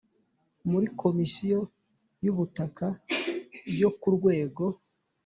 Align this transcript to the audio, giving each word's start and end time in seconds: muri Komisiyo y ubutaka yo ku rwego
muri 0.69 0.87
Komisiyo 1.01 1.59
y 2.23 2.27
ubutaka 2.31 2.85
yo 3.81 3.89
ku 3.99 4.07
rwego 4.15 4.63